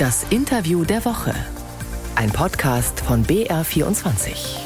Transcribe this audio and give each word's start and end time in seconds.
Das 0.00 0.24
Interview 0.30 0.82
der 0.86 1.04
Woche. 1.04 1.34
Ein 2.16 2.30
Podcast 2.30 3.00
von 3.00 3.22
BR24. 3.22 4.56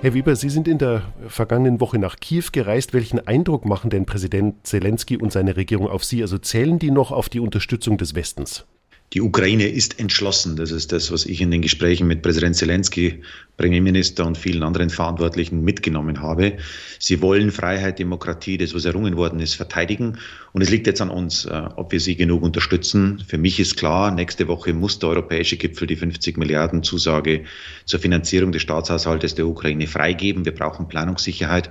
Herr 0.00 0.14
Weber, 0.14 0.34
Sie 0.34 0.48
sind 0.48 0.66
in 0.66 0.78
der 0.78 1.02
vergangenen 1.28 1.78
Woche 1.78 1.98
nach 1.98 2.16
Kiew 2.16 2.44
gereist. 2.52 2.94
Welchen 2.94 3.28
Eindruck 3.28 3.66
machen 3.66 3.90
denn 3.90 4.06
Präsident 4.06 4.66
Zelensky 4.66 5.18
und 5.18 5.30
seine 5.30 5.56
Regierung 5.56 5.88
auf 5.88 6.04
Sie? 6.04 6.22
Also 6.22 6.38
zählen 6.38 6.78
die 6.78 6.90
noch 6.90 7.12
auf 7.12 7.28
die 7.28 7.40
Unterstützung 7.40 7.98
des 7.98 8.14
Westens? 8.14 8.64
Die 9.12 9.20
Ukraine 9.20 9.68
ist 9.68 10.00
entschlossen. 10.00 10.56
Das 10.56 10.70
ist 10.70 10.90
das, 10.90 11.12
was 11.12 11.26
ich 11.26 11.42
in 11.42 11.50
den 11.50 11.60
Gesprächen 11.60 12.06
mit 12.06 12.22
Präsident 12.22 12.56
Zelensky, 12.56 13.22
Premierminister 13.58 14.24
und 14.24 14.38
vielen 14.38 14.62
anderen 14.62 14.88
Verantwortlichen 14.88 15.62
mitgenommen 15.62 16.22
habe. 16.22 16.56
Sie 16.98 17.20
wollen 17.20 17.50
Freiheit, 17.50 17.98
Demokratie, 17.98 18.56
das, 18.56 18.74
was 18.74 18.86
errungen 18.86 19.16
worden 19.16 19.40
ist, 19.40 19.54
verteidigen. 19.54 20.16
Und 20.52 20.62
es 20.62 20.70
liegt 20.70 20.86
jetzt 20.86 21.02
an 21.02 21.10
uns, 21.10 21.44
äh, 21.44 21.62
ob 21.76 21.92
wir 21.92 22.00
sie 22.00 22.16
genug 22.16 22.42
unterstützen. 22.42 23.22
Für 23.26 23.36
mich 23.36 23.60
ist 23.60 23.76
klar, 23.76 24.10
nächste 24.12 24.48
Woche 24.48 24.72
muss 24.72 24.98
der 24.98 25.10
europäische 25.10 25.58
Gipfel 25.58 25.86
die 25.86 25.96
50 25.96 26.38
Milliarden 26.38 26.82
Zusage 26.82 27.44
zur 27.84 28.00
Finanzierung 28.00 28.50
des 28.50 28.62
Staatshaushaltes 28.62 29.34
der 29.34 29.46
Ukraine 29.46 29.88
freigeben. 29.88 30.46
Wir 30.46 30.54
brauchen 30.54 30.88
Planungssicherheit. 30.88 31.68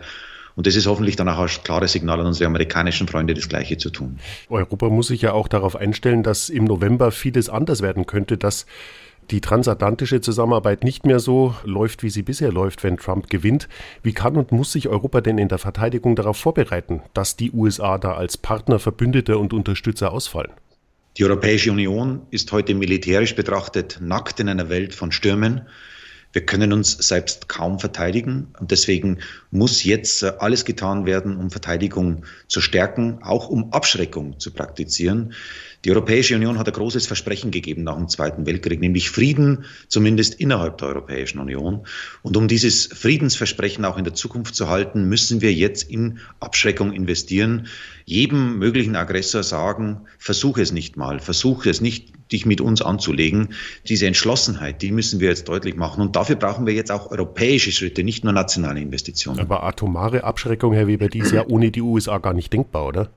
Und 0.61 0.67
das 0.67 0.75
ist 0.75 0.85
hoffentlich 0.85 1.15
dann 1.15 1.27
auch 1.27 1.39
ein 1.39 1.63
klares 1.63 1.91
Signal 1.91 2.19
an 2.19 2.27
unsere 2.27 2.45
amerikanischen 2.45 3.07
Freunde, 3.07 3.33
das 3.33 3.49
Gleiche 3.49 3.79
zu 3.79 3.89
tun. 3.89 4.19
Europa 4.47 4.89
muss 4.89 5.07
sich 5.07 5.23
ja 5.23 5.33
auch 5.33 5.47
darauf 5.47 5.75
einstellen, 5.75 6.21
dass 6.21 6.49
im 6.49 6.65
November 6.65 7.09
vieles 7.09 7.49
anders 7.49 7.81
werden 7.81 8.05
könnte, 8.05 8.37
dass 8.37 8.67
die 9.31 9.41
transatlantische 9.41 10.21
Zusammenarbeit 10.21 10.83
nicht 10.83 11.03
mehr 11.03 11.19
so 11.19 11.55
läuft, 11.63 12.03
wie 12.03 12.11
sie 12.11 12.21
bisher 12.21 12.51
läuft, 12.51 12.83
wenn 12.83 12.97
Trump 12.97 13.31
gewinnt. 13.31 13.69
Wie 14.03 14.13
kann 14.13 14.37
und 14.37 14.51
muss 14.51 14.71
sich 14.71 14.87
Europa 14.87 15.21
denn 15.21 15.39
in 15.39 15.47
der 15.47 15.57
Verteidigung 15.57 16.15
darauf 16.15 16.37
vorbereiten, 16.37 17.01
dass 17.15 17.35
die 17.35 17.49
USA 17.49 17.97
da 17.97 18.13
als 18.13 18.37
Partner, 18.37 18.77
Verbündeter 18.77 19.39
und 19.39 19.53
Unterstützer 19.53 20.11
ausfallen? 20.11 20.51
Die 21.17 21.25
Europäische 21.25 21.71
Union 21.71 22.21
ist 22.29 22.51
heute 22.51 22.75
militärisch 22.75 23.33
betrachtet 23.33 23.97
nackt 23.99 24.39
in 24.39 24.47
einer 24.47 24.69
Welt 24.69 24.93
von 24.93 25.11
Stürmen. 25.11 25.61
Wir 26.33 26.45
können 26.45 26.71
uns 26.71 26.91
selbst 26.91 27.49
kaum 27.49 27.79
verteidigen 27.79 28.53
und 28.59 28.69
deswegen 28.69 29.17
muss 29.51 29.83
jetzt 29.83 30.23
äh, 30.23 30.33
alles 30.39 30.65
getan 30.65 31.05
werden, 31.05 31.37
um 31.37 31.51
Verteidigung 31.51 32.23
zu 32.47 32.61
stärken, 32.61 33.19
auch 33.21 33.49
um 33.49 33.71
Abschreckung 33.73 34.39
zu 34.39 34.51
praktizieren. 34.51 35.33
Die 35.83 35.89
Europäische 35.89 36.35
Union 36.35 36.59
hat 36.59 36.67
ein 36.67 36.73
großes 36.73 37.07
Versprechen 37.07 37.49
gegeben 37.49 37.83
nach 37.83 37.95
dem 37.95 38.07
Zweiten 38.07 38.45
Weltkrieg, 38.45 38.79
nämlich 38.79 39.09
Frieden, 39.09 39.65
zumindest 39.87 40.35
innerhalb 40.35 40.77
der 40.77 40.89
Europäischen 40.89 41.39
Union. 41.39 41.87
Und 42.21 42.37
um 42.37 42.47
dieses 42.47 42.85
Friedensversprechen 42.85 43.83
auch 43.83 43.97
in 43.97 44.03
der 44.03 44.13
Zukunft 44.13 44.53
zu 44.53 44.69
halten, 44.69 45.09
müssen 45.09 45.41
wir 45.41 45.51
jetzt 45.53 45.89
in 45.89 46.19
Abschreckung 46.39 46.93
investieren. 46.93 47.67
Jedem 48.05 48.59
möglichen 48.59 48.95
Aggressor 48.95 49.41
sagen, 49.41 50.01
versuche 50.19 50.61
es 50.61 50.71
nicht 50.71 50.97
mal, 50.97 51.19
versuche 51.19 51.69
es 51.69 51.81
nicht, 51.81 52.13
dich 52.31 52.45
mit 52.45 52.61
uns 52.61 52.81
anzulegen. 52.81 53.49
Diese 53.87 54.07
Entschlossenheit, 54.07 54.81
die 54.81 54.91
müssen 54.91 55.19
wir 55.19 55.29
jetzt 55.29 55.49
deutlich 55.49 55.75
machen. 55.75 56.01
Und 56.01 56.15
dafür 56.15 56.35
brauchen 56.35 56.65
wir 56.65 56.73
jetzt 56.73 56.91
auch 56.91 57.11
europäische 57.11 57.71
Schritte, 57.71 58.03
nicht 58.03 58.23
nur 58.23 58.33
nationale 58.33 58.79
Investitionen. 58.79 59.40
Aber 59.41 59.63
atomare 59.63 60.23
Abschreckung, 60.23 60.73
Herr 60.73 60.87
Weber, 60.87 61.09
die 61.09 61.19
ist 61.19 61.31
ja 61.31 61.45
ohne 61.47 61.71
die 61.71 61.81
USA 61.81 62.17
gar 62.17 62.33
nicht 62.33 62.53
denkbar, 62.53 62.85
oder? 62.85 63.09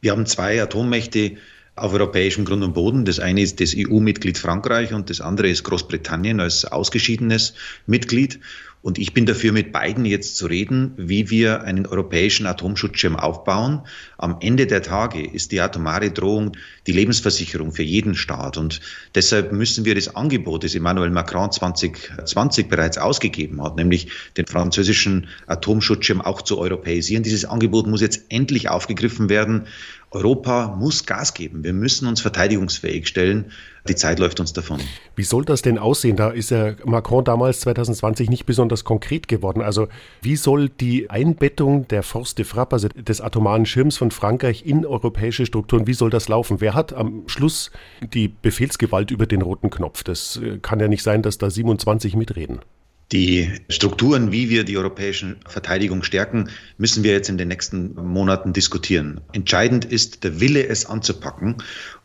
Wir 0.00 0.12
haben 0.12 0.26
zwei 0.26 0.62
Atommächte 0.62 1.36
auf 1.76 1.92
europäischem 1.92 2.44
Grund 2.44 2.62
und 2.62 2.74
Boden. 2.74 3.04
Das 3.04 3.18
eine 3.18 3.40
ist 3.40 3.60
das 3.60 3.74
EU-Mitglied 3.76 4.38
Frankreich 4.38 4.92
und 4.92 5.10
das 5.10 5.20
andere 5.20 5.48
ist 5.48 5.64
Großbritannien 5.64 6.40
als 6.40 6.64
ausgeschiedenes 6.64 7.54
Mitglied. 7.86 8.40
Und 8.84 8.98
ich 8.98 9.14
bin 9.14 9.24
dafür, 9.24 9.52
mit 9.52 9.72
beiden 9.72 10.04
jetzt 10.04 10.36
zu 10.36 10.44
reden, 10.44 10.92
wie 10.98 11.30
wir 11.30 11.62
einen 11.62 11.86
europäischen 11.86 12.44
Atomschutzschirm 12.44 13.16
aufbauen. 13.16 13.80
Am 14.18 14.36
Ende 14.40 14.66
der 14.66 14.82
Tage 14.82 15.26
ist 15.26 15.52
die 15.52 15.62
atomare 15.62 16.10
Drohung 16.10 16.52
die 16.86 16.92
Lebensversicherung 16.92 17.72
für 17.72 17.82
jeden 17.82 18.14
Staat. 18.14 18.58
Und 18.58 18.82
deshalb 19.14 19.52
müssen 19.52 19.86
wir 19.86 19.94
das 19.94 20.14
Angebot, 20.14 20.64
das 20.64 20.74
Emmanuel 20.74 21.08
Macron 21.08 21.50
2020 21.50 22.68
bereits 22.68 22.98
ausgegeben 22.98 23.62
hat, 23.62 23.76
nämlich 23.76 24.08
den 24.36 24.46
französischen 24.46 25.28
Atomschutzschirm 25.46 26.20
auch 26.20 26.42
zu 26.42 26.58
europäisieren, 26.58 27.22
dieses 27.22 27.46
Angebot 27.46 27.86
muss 27.86 28.02
jetzt 28.02 28.26
endlich 28.28 28.68
aufgegriffen 28.68 29.30
werden. 29.30 29.66
Europa 30.14 30.74
muss 30.78 31.06
Gas 31.06 31.34
geben. 31.34 31.64
Wir 31.64 31.72
müssen 31.72 32.06
uns 32.06 32.20
verteidigungsfähig 32.20 33.06
stellen. 33.06 33.46
Die 33.86 33.94
Zeit 33.94 34.18
läuft 34.18 34.40
uns 34.40 34.52
davon. 34.52 34.80
Wie 35.14 35.24
soll 35.24 35.44
das 35.44 35.60
denn 35.60 35.76
aussehen? 35.76 36.16
Da 36.16 36.30
ist 36.30 36.50
ja 36.50 36.74
Macron 36.84 37.24
damals 37.24 37.60
2020 37.60 38.30
nicht 38.30 38.46
besonders 38.46 38.84
konkret 38.84 39.28
geworden. 39.28 39.60
Also 39.60 39.88
wie 40.22 40.36
soll 40.36 40.70
die 40.70 41.10
Einbettung 41.10 41.86
der 41.88 42.02
Force 42.02 42.34
de 42.34 42.46
Frappe, 42.46 42.76
also 42.76 42.88
des 42.88 43.20
atomaren 43.20 43.66
Schirms 43.66 43.98
von 43.98 44.10
Frankreich 44.10 44.64
in 44.64 44.86
europäische 44.86 45.44
Strukturen, 45.44 45.86
wie 45.86 45.94
soll 45.94 46.08
das 46.10 46.28
laufen? 46.28 46.60
Wer 46.60 46.74
hat 46.74 46.94
am 46.94 47.24
Schluss 47.26 47.70
die 48.14 48.28
Befehlsgewalt 48.28 49.10
über 49.10 49.26
den 49.26 49.42
roten 49.42 49.68
Knopf? 49.68 50.02
Das 50.02 50.36
äh, 50.36 50.58
kann 50.58 50.80
ja 50.80 50.88
nicht 50.88 51.02
sein, 51.02 51.20
dass 51.20 51.36
da 51.36 51.50
27 51.50 52.16
mitreden. 52.16 52.60
Die 53.12 53.52
Strukturen, 53.68 54.32
wie 54.32 54.48
wir 54.48 54.64
die 54.64 54.78
europäische 54.78 55.36
Verteidigung 55.46 56.02
stärken, 56.02 56.48
müssen 56.78 57.04
wir 57.04 57.12
jetzt 57.12 57.28
in 57.28 57.36
den 57.36 57.48
nächsten 57.48 57.94
Monaten 57.94 58.52
diskutieren. 58.52 59.20
Entscheidend 59.32 59.84
ist 59.84 60.24
der 60.24 60.40
Wille, 60.40 60.66
es 60.66 60.86
anzupacken. 60.86 61.56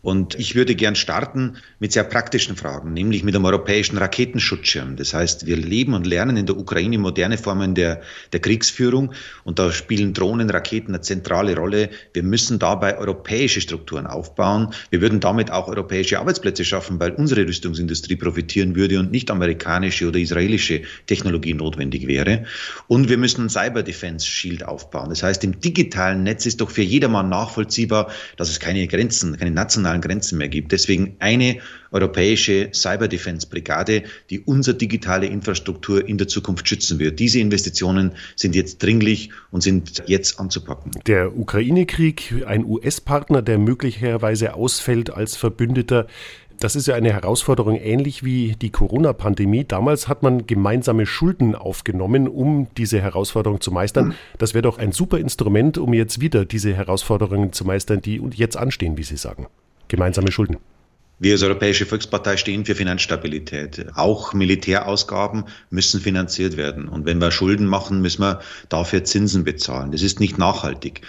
Und 0.02 0.36
ich 0.40 0.56
würde 0.56 0.76
gern 0.76 0.96
starten 0.96 1.58
mit 1.80 1.92
sehr 1.92 2.06
praktischen 2.06 2.56
Fragen, 2.56 2.94
nämlich 2.94 3.24
mit 3.24 3.36
dem 3.36 3.44
europäischen 3.44 3.98
Raketenschutzschirm. 3.98 4.96
Das 4.96 5.14
heißt, 5.14 5.46
wir 5.46 5.58
leben 5.58 5.94
und 5.94 6.08
lernen 6.08 6.38
in 6.38 6.46
der 6.46 6.58
Ukraine 6.58 6.98
moderne 6.98 7.38
Formen 7.38 7.76
der, 7.76 8.02
der 8.32 8.40
Kriegsführung 8.40 9.12
und 9.44 9.60
da 9.60 9.74
spielen 9.74 10.14
Drohnen, 10.14 10.50
Raketen 10.50 10.94
eine 10.94 11.02
zentrale 11.02 11.56
Rolle. 11.56 11.90
Wir 12.14 12.24
müssen 12.24 12.60
dabei 12.60 12.98
europäische 12.98 13.60
Strukturen 13.60 14.08
aufbauen. 14.08 14.74
Wir 14.90 15.02
würden 15.02 15.20
damit 15.20 15.52
auch 15.52 15.68
europäische 15.68 16.20
Arbeitsplätze 16.20 16.64
schaffen, 16.64 17.00
weil 17.02 17.12
unsere 17.12 17.46
Rüstungsindustrie 17.46 18.16
profitieren 18.16 18.76
würde 18.78 19.00
und 19.00 19.12
nicht 19.12 19.30
amerikanische 19.30 20.08
oder 20.08 20.20
israelische 20.20 20.84
Technologie 21.08 21.54
notwendig 21.54 22.08
wäre. 22.08 22.46
Und 22.88 23.10
wir 23.10 23.18
müssen 23.18 23.46
ein 23.46 23.50
Cyber 23.50 23.84
Defense 23.84 24.26
Shield 24.26 24.64
aufbauen. 24.64 25.10
Das 25.10 25.24
heißt, 25.24 25.44
im 25.44 25.60
digitalen 25.60 26.24
Netz 26.24 26.46
ist 26.46 26.62
doch 26.62 26.70
für 26.70 26.84
jedermann 26.84 27.28
nachvollziehbar, 27.28 28.10
dass 28.38 28.50
es 28.50 28.62
keine 28.62 28.88
Grenzen, 28.88 29.36
keine 29.38 29.52
nationalen 29.52 29.89
nationalen 29.90 30.02
Grenzen 30.02 30.38
mehr 30.38 30.50
gibt. 30.50 30.72
Deswegen 30.72 31.16
eine 31.20 31.58
europäische 31.92 32.70
Cyber 32.74 33.08
Defense 33.08 33.48
Brigade, 33.48 34.04
die 34.30 34.40
unsere 34.42 34.78
digitale 34.78 35.26
Infrastruktur 35.26 36.08
in 36.08 36.18
der 36.18 36.28
Zukunft 36.28 36.68
schützen 36.68 37.00
wird. 37.00 37.20
Diese 37.20 37.40
Investitionen 37.40 38.14
sind 38.36 38.56
jetzt 38.56 38.84
dringlich 38.84 39.32
und 39.52 39.62
sind 39.62 40.04
jetzt 40.06 40.40
anzupacken. 40.40 40.92
Der 41.08 41.36
Ukraine-Krieg, 41.38 42.44
ein 42.46 42.64
US-Partner, 42.66 43.42
der 43.42 43.58
möglicherweise 43.58 44.54
ausfällt 44.54 45.10
als 45.10 45.36
Verbündeter, 45.36 46.08
das 46.60 46.76
ist 46.76 46.88
ja 46.88 46.96
eine 46.96 47.14
Herausforderung 47.14 47.78
ähnlich 47.78 48.26
wie 48.26 48.58
die 48.62 48.70
Corona-Pandemie. 48.70 49.64
Damals 49.64 50.10
hat 50.10 50.24
man 50.24 50.46
gemeinsame 50.46 51.06
Schulden 51.06 51.56
aufgenommen, 51.56 52.28
um 52.28 52.68
diese 52.76 53.00
Herausforderung 53.00 53.62
zu 53.62 53.72
meistern. 53.72 54.14
Das 54.38 54.54
wäre 54.54 54.64
doch 54.64 54.78
ein 54.78 54.92
super 54.92 55.20
Instrument, 55.20 55.78
um 55.78 55.94
jetzt 55.94 56.20
wieder 56.20 56.44
diese 56.44 56.74
Herausforderungen 56.74 57.54
zu 57.54 57.64
meistern, 57.64 58.02
die 58.02 58.22
jetzt 58.36 58.58
anstehen, 58.58 58.98
wie 58.98 59.04
Sie 59.04 59.16
sagen 59.16 59.48
gemeinsame 59.90 60.32
Schulden. 60.32 60.58
Wir 61.22 61.34
als 61.34 61.44
Europäische 61.44 61.86
Volkspartei 61.86 62.38
stehen 62.38 62.64
für 62.64 62.76
Finanzstabilität. 62.76 63.88
Auch 63.96 64.34
Militärausgaben 64.34 65.44
müssen 65.70 66.00
finanziert 66.00 66.56
werden. 66.56 66.88
Und 66.88 67.06
wenn 67.06 67.20
wir 67.20 67.32
Schulden 67.32 67.66
machen, 67.66 68.02
müssen 68.02 68.22
wir 68.22 68.40
dafür 68.70 69.04
Zinsen 69.04 69.44
bezahlen. 69.44 69.92
Das 69.92 70.02
ist 70.02 70.22
nicht 70.22 70.38
nachhaltig. 70.38 71.02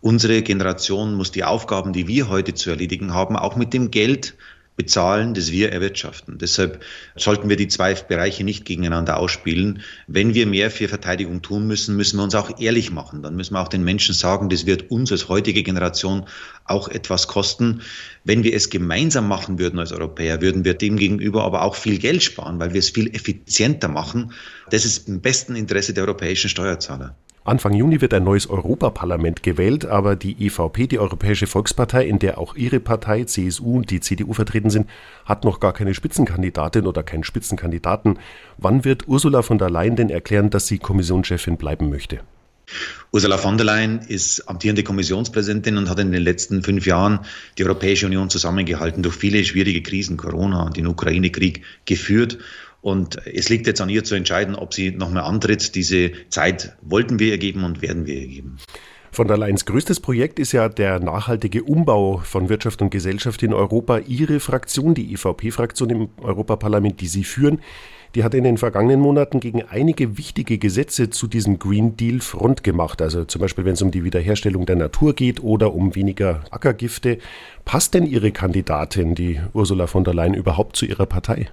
Unsere 0.00 0.42
Generation 0.42 1.14
muss 1.14 1.32
die 1.32 1.42
Aufgaben, 1.42 1.92
die 1.92 2.06
wir 2.06 2.28
heute 2.28 2.54
zu 2.54 2.70
erledigen 2.70 3.12
haben, 3.12 3.34
auch 3.34 3.56
mit 3.56 3.74
dem 3.74 3.90
Geld 3.90 4.36
bezahlen, 4.76 5.32
das 5.32 5.52
wir 5.52 5.72
erwirtschaften. 5.72 6.36
Deshalb 6.38 6.82
sollten 7.16 7.48
wir 7.48 7.56
die 7.56 7.68
zwei 7.68 7.94
Bereiche 7.94 8.44
nicht 8.44 8.66
gegeneinander 8.66 9.16
ausspielen. 9.16 9.82
Wenn 10.06 10.34
wir 10.34 10.46
mehr 10.46 10.70
für 10.70 10.88
Verteidigung 10.88 11.40
tun 11.40 11.66
müssen, 11.66 11.96
müssen 11.96 12.18
wir 12.18 12.24
uns 12.24 12.34
auch 12.34 12.60
ehrlich 12.60 12.90
machen. 12.90 13.22
Dann 13.22 13.36
müssen 13.36 13.54
wir 13.54 13.60
auch 13.60 13.68
den 13.68 13.84
Menschen 13.84 14.14
sagen, 14.14 14.50
das 14.50 14.66
wird 14.66 14.90
uns 14.90 15.10
als 15.10 15.28
heutige 15.28 15.62
Generation 15.62 16.26
auch 16.64 16.88
etwas 16.88 17.26
kosten. 17.26 17.80
Wenn 18.24 18.44
wir 18.44 18.54
es 18.54 18.68
gemeinsam 18.68 19.28
machen 19.28 19.58
würden 19.58 19.78
als 19.78 19.92
Europäer, 19.92 20.42
würden 20.42 20.64
wir 20.64 20.74
dem 20.74 20.96
gegenüber 20.96 21.44
aber 21.44 21.62
auch 21.62 21.74
viel 21.74 21.98
Geld 21.98 22.22
sparen, 22.22 22.58
weil 22.58 22.74
wir 22.74 22.80
es 22.80 22.90
viel 22.90 23.14
effizienter 23.14 23.88
machen. 23.88 24.32
Das 24.70 24.84
ist 24.84 25.08
im 25.08 25.20
besten 25.20 25.56
Interesse 25.56 25.94
der 25.94 26.04
europäischen 26.04 26.50
Steuerzahler. 26.50 27.16
Anfang 27.46 27.74
Juni 27.74 28.00
wird 28.00 28.12
ein 28.12 28.24
neues 28.24 28.48
Europaparlament 28.48 29.44
gewählt, 29.44 29.86
aber 29.86 30.16
die 30.16 30.46
EVP, 30.46 30.88
die 30.88 30.98
Europäische 30.98 31.46
Volkspartei, 31.46 32.04
in 32.04 32.18
der 32.18 32.38
auch 32.38 32.56
Ihre 32.56 32.80
Partei, 32.80 33.22
CSU 33.22 33.76
und 33.76 33.90
die 33.92 34.00
CDU 34.00 34.32
vertreten 34.32 34.68
sind, 34.68 34.88
hat 35.24 35.44
noch 35.44 35.60
gar 35.60 35.72
keine 35.72 35.94
Spitzenkandidatin 35.94 36.88
oder 36.88 37.04
keinen 37.04 37.22
Spitzenkandidaten. 37.22 38.18
Wann 38.58 38.84
wird 38.84 39.06
Ursula 39.06 39.42
von 39.42 39.58
der 39.58 39.70
Leyen 39.70 39.94
denn 39.94 40.10
erklären, 40.10 40.50
dass 40.50 40.66
sie 40.66 40.78
Kommissionschefin 40.78 41.56
bleiben 41.56 41.88
möchte? 41.88 42.18
Ursula 43.12 43.38
von 43.38 43.56
der 43.56 43.66
Leyen 43.66 44.00
ist 44.00 44.48
amtierende 44.48 44.82
Kommissionspräsidentin 44.82 45.76
und 45.76 45.88
hat 45.88 46.00
in 46.00 46.10
den 46.10 46.22
letzten 46.22 46.64
fünf 46.64 46.84
Jahren 46.84 47.20
die 47.58 47.64
Europäische 47.64 48.06
Union 48.06 48.28
zusammengehalten, 48.28 49.04
durch 49.04 49.14
viele 49.14 49.44
schwierige 49.44 49.82
Krisen, 49.82 50.16
Corona 50.16 50.64
und 50.64 50.76
den 50.76 50.88
Ukraine-Krieg 50.88 51.62
geführt 51.84 52.38
und 52.86 53.18
es 53.26 53.48
liegt 53.48 53.66
jetzt 53.66 53.80
an 53.80 53.88
ihr 53.88 54.04
zu 54.04 54.14
entscheiden, 54.14 54.54
ob 54.54 54.72
sie 54.72 54.92
nochmal 54.92 55.24
antritt. 55.24 55.74
Diese 55.74 56.12
Zeit 56.28 56.76
wollten 56.82 57.18
wir 57.18 57.32
ihr 57.32 57.38
geben 57.38 57.64
und 57.64 57.82
werden 57.82 58.06
wir 58.06 58.14
ihr 58.14 58.28
geben. 58.28 58.58
Von 59.10 59.26
der 59.26 59.36
Leyen's 59.36 59.64
größtes 59.64 59.98
Projekt 59.98 60.38
ist 60.38 60.52
ja 60.52 60.68
der 60.68 61.00
nachhaltige 61.00 61.64
Umbau 61.64 62.18
von 62.18 62.48
Wirtschaft 62.48 62.80
und 62.82 62.90
Gesellschaft 62.90 63.42
in 63.42 63.52
Europa. 63.52 63.98
Ihre 64.06 64.38
Fraktion, 64.38 64.94
die 64.94 65.12
EVP-Fraktion 65.14 65.90
im 65.90 66.08
Europaparlament, 66.22 67.00
die 67.00 67.08
Sie 67.08 67.24
führen, 67.24 67.58
die 68.14 68.22
hat 68.22 68.34
in 68.34 68.44
den 68.44 68.56
vergangenen 68.56 69.00
Monaten 69.00 69.40
gegen 69.40 69.64
einige 69.64 70.16
wichtige 70.16 70.56
Gesetze 70.56 71.10
zu 71.10 71.26
diesem 71.26 71.58
Green 71.58 71.96
Deal 71.96 72.20
Front 72.20 72.62
gemacht. 72.62 73.02
Also 73.02 73.24
zum 73.24 73.40
Beispiel, 73.40 73.64
wenn 73.64 73.72
es 73.72 73.82
um 73.82 73.90
die 73.90 74.04
Wiederherstellung 74.04 74.64
der 74.64 74.76
Natur 74.76 75.12
geht 75.12 75.42
oder 75.42 75.74
um 75.74 75.96
weniger 75.96 76.44
Ackergifte. 76.52 77.18
Passt 77.64 77.94
denn 77.94 78.06
Ihre 78.06 78.30
Kandidatin, 78.30 79.16
die 79.16 79.40
Ursula 79.54 79.88
von 79.88 80.04
der 80.04 80.14
Leyen, 80.14 80.34
überhaupt 80.34 80.76
zu 80.76 80.86
Ihrer 80.86 81.06
Partei? 81.06 81.48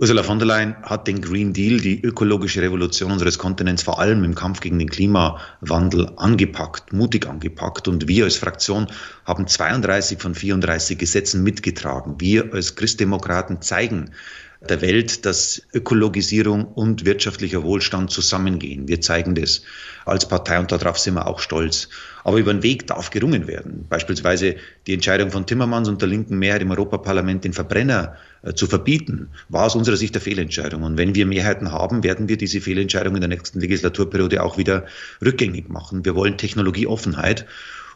Ursula 0.00 0.22
von 0.22 0.38
der 0.38 0.48
Leyen 0.48 0.76
hat 0.82 1.06
den 1.06 1.20
Green 1.20 1.52
Deal, 1.52 1.78
die 1.78 2.00
ökologische 2.02 2.62
Revolution 2.62 3.12
unseres 3.12 3.36
Kontinents, 3.36 3.82
vor 3.82 4.00
allem 4.00 4.24
im 4.24 4.34
Kampf 4.34 4.60
gegen 4.60 4.78
den 4.78 4.88
Klimawandel 4.88 6.10
angepackt, 6.16 6.94
mutig 6.94 7.26
angepackt. 7.28 7.86
Und 7.86 8.08
wir 8.08 8.24
als 8.24 8.36
Fraktion 8.36 8.86
haben 9.26 9.46
32 9.46 10.18
von 10.18 10.34
34 10.34 10.96
Gesetzen 10.96 11.42
mitgetragen. 11.42 12.14
Wir 12.18 12.54
als 12.54 12.76
Christdemokraten 12.76 13.60
zeigen, 13.60 14.12
der 14.60 14.82
Welt, 14.82 15.24
dass 15.24 15.62
Ökologisierung 15.72 16.66
und 16.66 17.06
wirtschaftlicher 17.06 17.62
Wohlstand 17.62 18.10
zusammengehen. 18.10 18.88
Wir 18.88 19.00
zeigen 19.00 19.34
das 19.34 19.62
als 20.04 20.28
Partei 20.28 20.58
und 20.58 20.70
darauf 20.70 20.98
sind 20.98 21.14
wir 21.14 21.26
auch 21.26 21.40
stolz. 21.40 21.88
Aber 22.24 22.36
über 22.36 22.52
den 22.52 22.62
Weg 22.62 22.86
darf 22.86 23.08
gerungen 23.08 23.46
werden. 23.46 23.86
Beispielsweise 23.88 24.56
die 24.86 24.92
Entscheidung 24.92 25.30
von 25.30 25.46
Timmermans 25.46 25.88
und 25.88 26.02
der 26.02 26.08
linken 26.08 26.38
Mehrheit 26.38 26.60
im 26.60 26.70
Europaparlament, 26.70 27.44
den 27.44 27.54
Verbrenner 27.54 28.16
äh, 28.42 28.52
zu 28.52 28.66
verbieten, 28.66 29.30
war 29.48 29.64
aus 29.64 29.74
unserer 29.74 29.96
Sicht 29.96 30.14
eine 30.14 30.20
Fehlentscheidung. 30.20 30.82
Und 30.82 30.98
wenn 30.98 31.14
wir 31.14 31.24
Mehrheiten 31.24 31.72
haben, 31.72 32.02
werden 32.04 32.28
wir 32.28 32.36
diese 32.36 32.60
Fehlentscheidung 32.60 33.14
in 33.14 33.22
der 33.22 33.28
nächsten 33.28 33.60
Legislaturperiode 33.60 34.42
auch 34.42 34.58
wieder 34.58 34.84
rückgängig 35.24 35.70
machen. 35.70 36.04
Wir 36.04 36.14
wollen 36.14 36.36
Technologieoffenheit. 36.36 37.46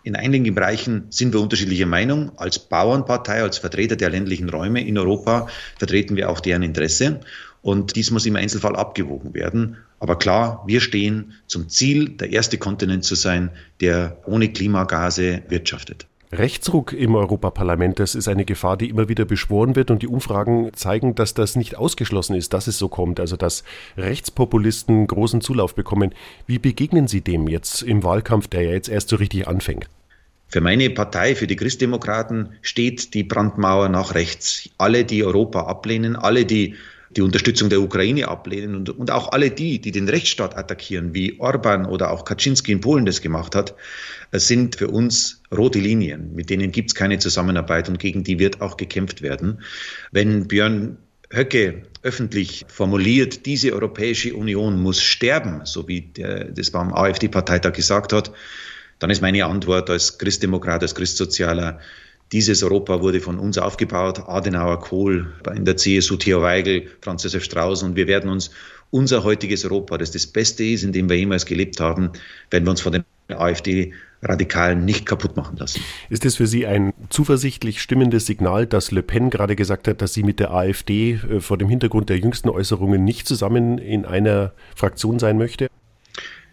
In 0.04 0.16
einigen 0.16 0.54
Bereichen 0.54 1.06
sind 1.08 1.32
wir 1.32 1.40
unterschiedlicher 1.40 1.86
Meinung. 1.86 2.32
Als 2.36 2.58
Bauernpartei, 2.58 3.42
als 3.42 3.56
Vertreter 3.56 3.96
der 3.96 4.10
ländlichen 4.10 4.50
Räume 4.50 4.86
in 4.86 4.98
Europa 4.98 5.48
vertreten 5.78 6.14
wir 6.14 6.28
auch 6.28 6.40
deren 6.40 6.62
Interesse. 6.62 7.20
Und 7.62 7.96
dies 7.96 8.10
muss 8.10 8.26
im 8.26 8.36
Einzelfall 8.36 8.76
abgewogen 8.76 9.32
werden. 9.32 9.78
Aber 10.00 10.18
klar, 10.18 10.62
wir 10.66 10.82
stehen 10.82 11.32
zum 11.46 11.70
Ziel, 11.70 12.10
der 12.10 12.30
erste 12.30 12.58
Kontinent 12.58 13.04
zu 13.04 13.14
sein, 13.14 13.48
der 13.80 14.18
ohne 14.26 14.52
Klimagase 14.52 15.42
wirtschaftet. 15.48 16.06
Rechtsruck 16.38 16.92
im 16.92 17.14
Europaparlament, 17.14 17.98
das 17.98 18.14
ist 18.14 18.28
eine 18.28 18.44
Gefahr, 18.44 18.76
die 18.76 18.88
immer 18.88 19.08
wieder 19.08 19.24
beschworen 19.24 19.76
wird 19.76 19.90
und 19.90 20.02
die 20.02 20.08
Umfragen 20.08 20.72
zeigen, 20.74 21.14
dass 21.14 21.34
das 21.34 21.56
nicht 21.56 21.76
ausgeschlossen 21.76 22.34
ist, 22.34 22.52
dass 22.52 22.66
es 22.66 22.78
so 22.78 22.88
kommt, 22.88 23.20
also 23.20 23.36
dass 23.36 23.64
Rechtspopulisten 23.96 25.06
großen 25.06 25.40
Zulauf 25.40 25.74
bekommen. 25.74 26.14
Wie 26.46 26.58
begegnen 26.58 27.08
Sie 27.08 27.20
dem 27.20 27.48
jetzt 27.48 27.82
im 27.82 28.02
Wahlkampf, 28.02 28.48
der 28.48 28.62
ja 28.62 28.72
jetzt 28.72 28.88
erst 28.88 29.08
so 29.08 29.16
richtig 29.16 29.46
anfängt? 29.46 29.88
Für 30.48 30.60
meine 30.60 30.90
Partei, 30.90 31.34
für 31.34 31.46
die 31.46 31.56
Christdemokraten, 31.56 32.50
steht 32.62 33.14
die 33.14 33.24
Brandmauer 33.24 33.88
nach 33.88 34.14
rechts. 34.14 34.68
Alle, 34.78 35.04
die 35.04 35.24
Europa 35.24 35.62
ablehnen, 35.62 36.16
alle, 36.16 36.44
die 36.44 36.74
die 37.16 37.22
Unterstützung 37.22 37.68
der 37.68 37.80
Ukraine 37.80 38.28
ablehnen 38.28 38.74
und, 38.74 38.90
und 38.90 39.10
auch 39.10 39.32
alle 39.32 39.50
die, 39.50 39.80
die 39.80 39.92
den 39.92 40.08
Rechtsstaat 40.08 40.56
attackieren, 40.56 41.14
wie 41.14 41.38
Orban 41.40 41.86
oder 41.86 42.10
auch 42.10 42.24
Kaczynski 42.24 42.72
in 42.72 42.80
Polen 42.80 43.06
das 43.06 43.20
gemacht 43.20 43.54
hat, 43.54 43.74
äh, 44.32 44.38
sind 44.38 44.76
für 44.76 44.88
uns 44.88 45.42
rote 45.56 45.78
Linien. 45.78 46.34
Mit 46.34 46.50
denen 46.50 46.72
gibt 46.72 46.90
es 46.90 46.94
keine 46.94 47.18
Zusammenarbeit 47.18 47.88
und 47.88 47.98
gegen 47.98 48.24
die 48.24 48.38
wird 48.38 48.60
auch 48.60 48.76
gekämpft 48.76 49.22
werden. 49.22 49.62
Wenn 50.10 50.48
Björn 50.48 50.98
Höcke 51.30 51.82
öffentlich 52.02 52.64
formuliert, 52.68 53.46
diese 53.46 53.72
Europäische 53.72 54.34
Union 54.34 54.80
muss 54.80 55.02
sterben, 55.02 55.62
so 55.64 55.88
wie 55.88 56.02
der, 56.02 56.44
das 56.44 56.70
beim 56.70 56.92
AfD-Parteitag 56.92 57.72
gesagt 57.72 58.12
hat, 58.12 58.30
dann 58.98 59.10
ist 59.10 59.22
meine 59.22 59.44
Antwort 59.46 59.90
als 59.90 60.18
Christdemokrat, 60.18 60.82
als 60.82 60.94
Christsozialer, 60.94 61.80
dieses 62.32 62.62
Europa 62.62 63.00
wurde 63.00 63.20
von 63.20 63.38
uns 63.38 63.58
aufgebaut, 63.58 64.24
Adenauer, 64.26 64.80
Kohl, 64.80 65.32
in 65.54 65.64
der 65.64 65.76
CSU 65.76 66.16
Theo 66.16 66.42
Weigel, 66.42 66.88
Franz 67.00 67.22
Josef 67.22 67.44
Strauß 67.44 67.82
und 67.82 67.96
wir 67.96 68.06
werden 68.06 68.30
uns 68.30 68.50
unser 68.90 69.24
heutiges 69.24 69.64
Europa, 69.64 69.98
das 69.98 70.12
das 70.12 70.26
Beste 70.26 70.64
ist, 70.64 70.84
in 70.84 70.92
dem 70.92 71.08
wir 71.08 71.16
jemals 71.16 71.46
gelebt 71.46 71.80
haben, 71.80 72.10
werden 72.50 72.64
wir 72.64 72.70
uns 72.70 72.80
von 72.80 72.92
den 72.92 73.04
AfD-Radikalen 73.28 74.84
nicht 74.84 75.06
kaputt 75.06 75.36
machen 75.36 75.56
lassen. 75.56 75.80
Ist 76.10 76.24
es 76.24 76.36
für 76.36 76.46
Sie 76.46 76.66
ein 76.66 76.92
zuversichtlich 77.08 77.80
stimmendes 77.80 78.26
Signal, 78.26 78.66
dass 78.66 78.90
Le 78.90 79.02
Pen 79.02 79.30
gerade 79.30 79.56
gesagt 79.56 79.88
hat, 79.88 80.02
dass 80.02 80.14
sie 80.14 80.22
mit 80.22 80.38
der 80.38 80.52
AfD 80.52 81.14
äh, 81.14 81.40
vor 81.40 81.58
dem 81.58 81.68
Hintergrund 81.68 82.08
der 82.08 82.18
jüngsten 82.18 82.48
Äußerungen 82.48 83.02
nicht 83.04 83.26
zusammen 83.26 83.78
in 83.78 84.04
einer 84.04 84.52
Fraktion 84.76 85.18
sein 85.18 85.38
möchte? 85.38 85.68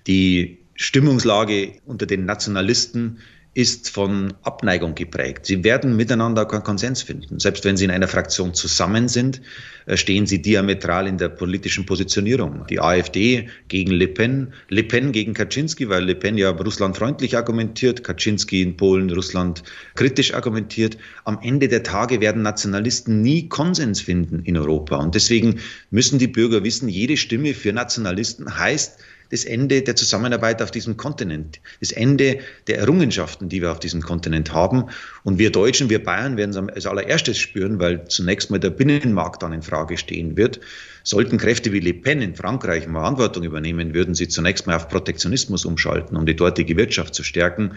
Die 0.07 0.59
Stimmungslage 0.75 1.73
unter 1.85 2.05
den 2.05 2.25
Nationalisten 2.25 3.19
ist 3.53 3.89
von 3.89 4.33
Abneigung 4.43 4.95
geprägt. 4.95 5.45
Sie 5.45 5.65
werden 5.65 5.97
miteinander 5.97 6.45
keinen 6.45 6.63
Konsens 6.63 7.01
finden. 7.01 7.37
Selbst 7.37 7.65
wenn 7.65 7.75
sie 7.75 7.83
in 7.83 7.91
einer 7.91 8.07
Fraktion 8.07 8.53
zusammen 8.53 9.09
sind, 9.09 9.41
äh, 9.87 9.97
stehen 9.97 10.25
sie 10.25 10.41
diametral 10.41 11.05
in 11.05 11.17
der 11.17 11.27
politischen 11.27 11.85
Positionierung. 11.85 12.65
Die 12.69 12.79
AfD 12.79 13.49
gegen 13.67 13.91
Le 13.91 14.07
Pen, 14.07 14.53
Le 14.69 14.83
Pen 14.83 15.11
gegen 15.11 15.33
Kaczynski, 15.33 15.89
weil 15.89 16.05
Le 16.05 16.15
Pen 16.15 16.37
ja 16.37 16.51
russlandfreundlich 16.51 17.35
argumentiert, 17.35 18.05
Kaczynski 18.05 18.61
in 18.61 18.77
Polen 18.77 19.11
Russland 19.11 19.63
kritisch 19.95 20.33
argumentiert. 20.33 20.97
Am 21.25 21.37
Ende 21.41 21.67
der 21.67 21.83
Tage 21.83 22.21
werden 22.21 22.43
Nationalisten 22.43 23.21
nie 23.21 23.49
Konsens 23.49 23.99
finden 23.99 24.43
in 24.45 24.55
Europa. 24.55 24.95
Und 24.95 25.13
deswegen 25.13 25.59
müssen 25.89 26.19
die 26.19 26.27
Bürger 26.27 26.63
wissen, 26.63 26.87
jede 26.87 27.17
Stimme 27.17 27.53
für 27.53 27.73
Nationalisten 27.73 28.57
heißt, 28.57 28.97
das 29.31 29.45
Ende 29.45 29.81
der 29.81 29.95
Zusammenarbeit 29.95 30.61
auf 30.61 30.71
diesem 30.71 30.97
Kontinent, 30.97 31.59
das 31.79 31.91
Ende 31.91 32.39
der 32.67 32.79
Errungenschaften, 32.79 33.49
die 33.49 33.61
wir 33.61 33.71
auf 33.71 33.79
diesem 33.79 34.01
Kontinent 34.01 34.53
haben. 34.53 34.85
Und 35.23 35.39
wir 35.39 35.51
Deutschen, 35.51 35.89
wir 35.89 36.03
Bayern 36.03 36.37
werden 36.37 36.51
es 36.51 36.57
als 36.57 36.85
allererstes 36.85 37.37
spüren, 37.37 37.79
weil 37.79 38.07
zunächst 38.07 38.51
mal 38.51 38.59
der 38.59 38.69
Binnenmarkt 38.69 39.41
dann 39.41 39.53
in 39.53 39.61
Frage 39.61 39.97
stehen 39.97 40.37
wird. 40.37 40.59
Sollten 41.03 41.37
Kräfte 41.37 41.73
wie 41.73 41.79
Le 41.79 41.93
Pen 41.93 42.21
in 42.21 42.35
Frankreich 42.35 42.83
Verantwortung 42.83 43.43
übernehmen, 43.43 43.93
würden 43.93 44.13
sie 44.13 44.27
zunächst 44.27 44.67
mal 44.67 44.75
auf 44.75 44.87
Protektionismus 44.87 45.65
umschalten, 45.65 46.15
um 46.15 46.25
die 46.25 46.35
dortige 46.35 46.77
Wirtschaft 46.77 47.15
zu 47.15 47.23
stärken. 47.23 47.71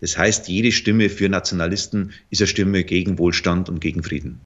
Das 0.00 0.16
heißt, 0.16 0.48
jede 0.48 0.72
Stimme 0.72 1.10
für 1.10 1.28
Nationalisten 1.28 2.12
ist 2.30 2.40
eine 2.40 2.46
Stimme 2.46 2.84
gegen 2.84 3.18
Wohlstand 3.18 3.68
und 3.68 3.80
gegen 3.80 4.02
Frieden. 4.02 4.38